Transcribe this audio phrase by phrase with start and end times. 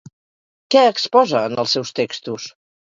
[0.75, 2.53] Què exposa en els seus textos?